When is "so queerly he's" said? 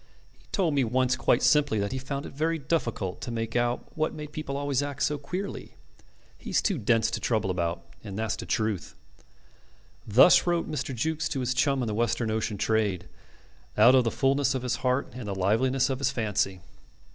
5.03-6.59